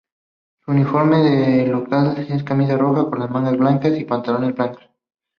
[0.65, 4.89] Su uniforme de local es camisa roja con las mangas blancas y pantalones blancos.